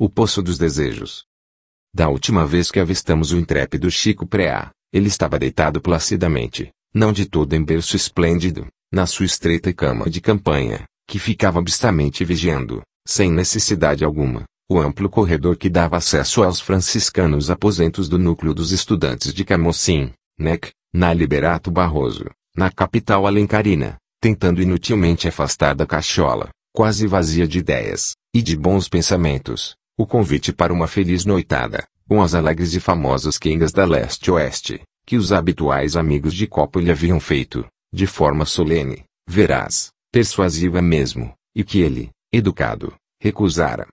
[0.00, 1.24] o Poço dos Desejos.
[1.92, 7.26] Da última vez que avistamos o intrépido Chico Preá, ele estava deitado placidamente, não de
[7.26, 13.32] todo em berço esplêndido, na sua estreita cama de campanha, que ficava bastamente vigiando, sem
[13.32, 19.34] necessidade alguma, o amplo corredor que dava acesso aos franciscanos aposentos do núcleo dos estudantes
[19.34, 22.26] de Camocim, NEC, na Liberato Barroso,
[22.56, 28.88] na capital alencarina, tentando inutilmente afastar da cachola, quase vazia de ideias, e de bons
[28.88, 34.80] pensamentos, o convite para uma feliz noitada, com as alegres e famosas quengas da leste-oeste,
[35.04, 41.34] que os habituais amigos de copo lhe haviam feito, de forma solene, veraz, persuasiva mesmo,
[41.52, 43.88] e que ele, educado, recusara.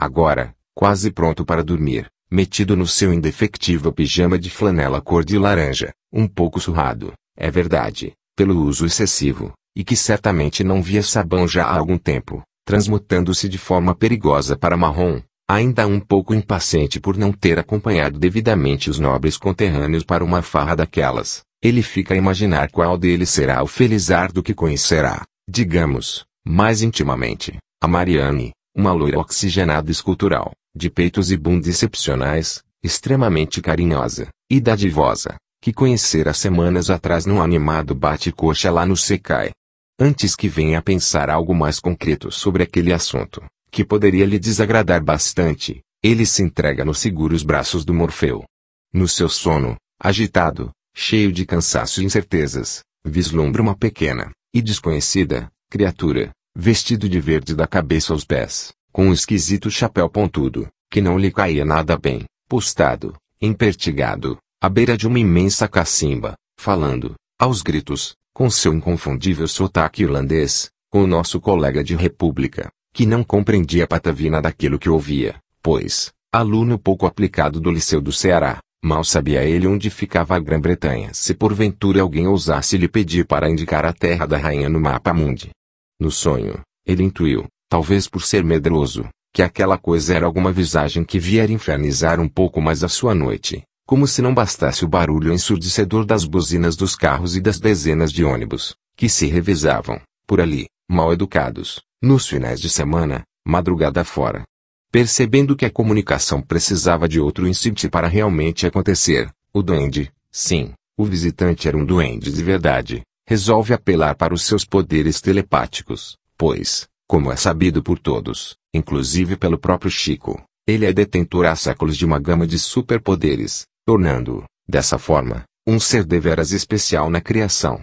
[0.00, 5.92] Agora, quase pronto para dormir, metido no seu indefectível pijama de flanela cor de laranja,
[6.10, 11.66] um pouco surrado, é verdade, pelo uso excessivo, e que certamente não via sabão já
[11.66, 17.32] há algum tempo, transmutando-se de forma perigosa para marrom, ainda um pouco impaciente por não
[17.32, 22.96] ter acompanhado devidamente os nobres conterrâneos para uma farra daquelas, ele fica a imaginar qual
[22.96, 30.52] deles será o felizardo que conhecerá, digamos, mais intimamente, a Mariane, uma loira oxigenada escultural,
[30.72, 37.92] de peitos e bundas excepcionais, extremamente carinhosa, e dadivosa, que conhecera semanas atrás num animado
[37.92, 39.50] bate-coxa lá no Secai.
[39.98, 45.02] Antes que venha a pensar algo mais concreto sobre aquele assunto, que poderia lhe desagradar
[45.02, 48.44] bastante, ele se entrega nos seguros braços do Morfeu.
[48.92, 56.30] No seu sono, agitado, cheio de cansaço e incertezas, vislumbra uma pequena, e desconhecida, criatura,
[56.54, 61.30] vestido de verde da cabeça aos pés, com um esquisito chapéu pontudo, que não lhe
[61.30, 68.50] caía nada bem, postado, empertigado, à beira de uma imensa cacimba, falando, aos gritos, com
[68.50, 74.78] seu inconfundível sotaque irlandês, com o nosso colega de república, que não compreendia patavina daquilo
[74.78, 80.36] que ouvia, pois, aluno pouco aplicado do Liceu do Ceará, mal sabia ele onde ficava
[80.36, 84.80] a Grã-Bretanha se porventura alguém ousasse lhe pedir para indicar a terra da rainha no
[84.80, 85.50] mapa mundi.
[85.98, 91.18] No sonho, ele intuiu, talvez por ser medroso, que aquela coisa era alguma visagem que
[91.18, 96.04] viera infernizar um pouco mais a sua noite, como se não bastasse o barulho ensurdecedor
[96.04, 101.12] das buzinas dos carros e das dezenas de ônibus, que se revezavam, por ali, mal
[101.12, 104.44] educados, nos finais de semana, madrugada fora.
[104.90, 111.04] Percebendo que a comunicação precisava de outro insight para realmente acontecer, o duende, sim, o
[111.04, 117.30] visitante era um duende de verdade, resolve apelar para os seus poderes telepáticos, pois, como
[117.30, 122.18] é sabido por todos, inclusive pelo próprio Chico, ele é detentor há séculos de uma
[122.18, 127.80] gama de superpoderes, tornando-o, dessa forma, um ser deveras especial na criação.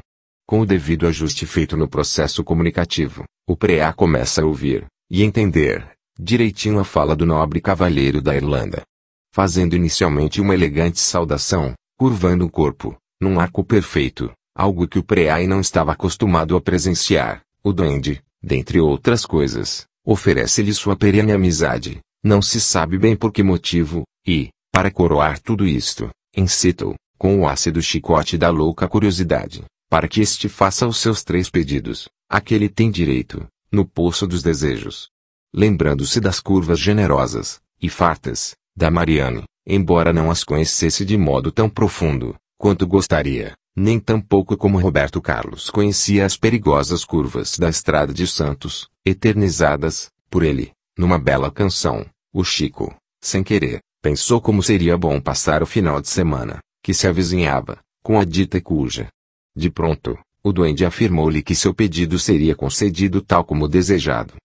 [0.47, 5.85] Com o devido ajuste feito no processo comunicativo, o preá começa a ouvir, e entender,
[6.17, 8.81] direitinho a fala do nobre cavalheiro da Irlanda.
[9.33, 15.47] Fazendo inicialmente uma elegante saudação, curvando o corpo, num arco perfeito, algo que o Preai
[15.47, 17.41] não estava acostumado a presenciar.
[17.61, 23.43] O duende, dentre outras coisas, oferece-lhe sua perene amizade, não se sabe bem por que
[23.43, 30.07] motivo, e, para coroar tudo isto, incita-o, com o ácido chicote da louca curiosidade, para
[30.07, 34.43] que este faça os seus três pedidos, a que ele tem direito, no poço dos
[34.43, 35.09] desejos.
[35.53, 41.69] Lembrando-se das curvas generosas, e fartas, da Mariane, embora não as conhecesse de modo tão
[41.69, 48.25] profundo, quanto gostaria, nem tampouco como Roberto Carlos conhecia as perigosas curvas da Estrada de
[48.27, 55.19] Santos, eternizadas, por ele, numa bela canção, o Chico, sem querer, pensou como seria bom
[55.21, 59.07] passar o final de semana, que se avizinhava, com a dita cuja.
[59.57, 64.35] De pronto, o duende afirmou-lhe que seu pedido seria concedido tal como desejado.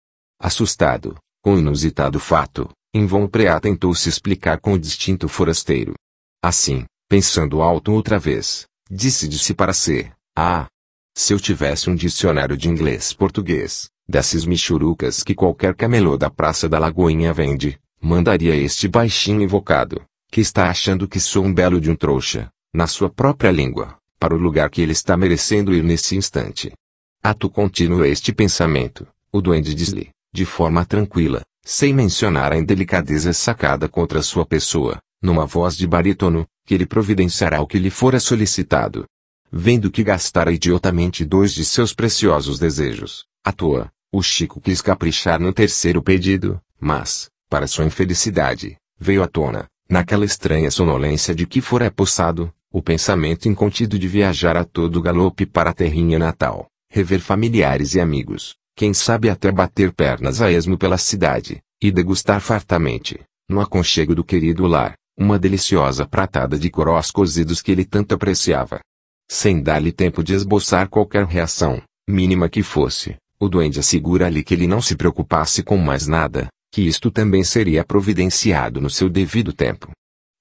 [0.40, 5.92] Assustado, com o inusitado fato, Invon Preá tentou se explicar com o distinto forasteiro.
[6.42, 10.66] Assim, pensando alto outra vez, disse de si para si, ah,
[11.14, 16.78] se eu tivesse um dicionário de inglês-português, desses michurucas que qualquer camelô da Praça da
[16.78, 21.94] Lagoinha vende, mandaria este baixinho invocado, que está achando que sou um belo de um
[21.94, 26.72] trouxa, na sua própria língua, para o lugar que ele está merecendo ir nesse instante.
[27.20, 33.88] Ato contínuo este pensamento, o duende diz-lhe, de forma tranquila, sem mencionar a indelicadeza sacada
[33.88, 39.06] contra sua pessoa, numa voz de barítono, que ele providenciará o que lhe fora solicitado.
[39.50, 45.40] Vendo que gastara idiotamente dois de seus preciosos desejos, à toa, o Chico quis caprichar
[45.40, 51.60] no terceiro pedido, mas, para sua infelicidade, veio à tona, naquela estranha sonolência de que
[51.60, 57.20] fora possado, o pensamento incontido de viajar a todo galope para a terrinha natal, rever
[57.20, 63.20] familiares e amigos, quem sabe até bater pernas a esmo pela cidade, e degustar fartamente,
[63.46, 68.80] no aconchego do querido lar, uma deliciosa pratada de corós cozidos que ele tanto apreciava.
[69.30, 74.66] Sem dar-lhe tempo de esboçar qualquer reação, mínima que fosse, o duende assegura-lhe que ele
[74.66, 79.90] não se preocupasse com mais nada, que isto também seria providenciado no seu devido tempo.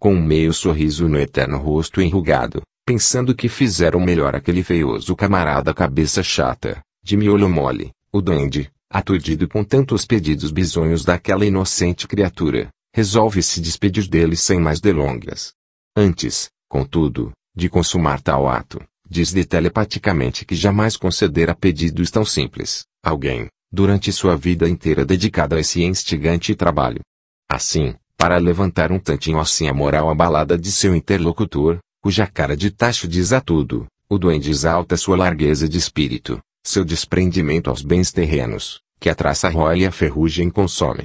[0.01, 5.75] Com um meio sorriso no eterno rosto enrugado, pensando que fizeram melhor aquele feioso camarada
[5.75, 12.69] cabeça chata, de miolo mole, o duende, aturdido com tantos pedidos bisonhos daquela inocente criatura,
[12.91, 15.53] resolve se despedir dele sem mais delongas.
[15.95, 23.49] Antes, contudo, de consumar tal ato, diz-lhe telepaticamente que jamais concederá pedidos tão simples, alguém,
[23.71, 27.01] durante sua vida inteira dedicada a esse instigante trabalho.
[27.47, 32.69] Assim, para levantar um tantinho assim a moral abalada de seu interlocutor, cuja cara de
[32.69, 38.11] tacho diz a tudo, o duende exalta sua largueza de espírito, seu desprendimento aos bens
[38.11, 41.01] terrenos, que a traça rói e a ferrugem consome.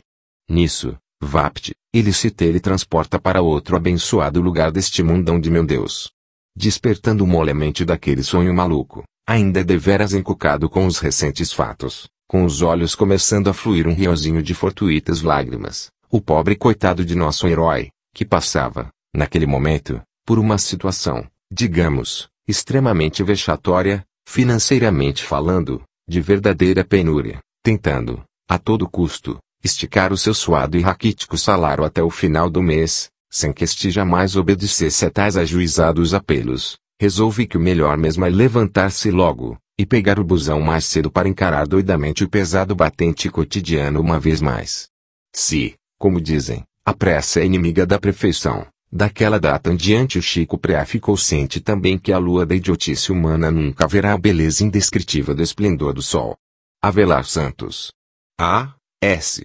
[0.46, 6.10] Nisso, Vapt, ele se teletransporta para outro abençoado lugar deste mundão de meu Deus.
[6.54, 12.94] Despertando molemente daquele sonho maluco, ainda deveras encucado com os recentes fatos, com os olhos
[12.94, 18.24] começando a fluir um riozinho de fortuitas lágrimas, o pobre coitado de nosso herói, que
[18.24, 28.22] passava, naquele momento, por uma situação, digamos, extremamente vexatória, financeiramente falando, de verdadeira penúria, tentando,
[28.48, 33.10] a todo custo, esticar o seu suado e raquítico salário até o final do mês,
[33.30, 38.30] sem que este jamais obedecesse a tais ajuizados apelos, resolvi que o melhor mesmo é
[38.30, 44.00] levantar-se logo, e pegar o busão mais cedo para encarar doidamente o pesado batente cotidiano
[44.00, 44.88] uma vez mais.
[45.34, 50.58] Se, como dizem, a pressa é inimiga da perfeição, daquela data em diante o Chico
[50.58, 55.34] Preá ficou ciente também que a lua da idiotice humana nunca verá a beleza indescritível
[55.34, 56.36] do esplendor do sol.
[56.82, 57.92] Avelar Santos.
[58.38, 58.74] A.
[59.02, 59.44] S.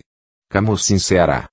[0.50, 1.46] Camocim Ceará.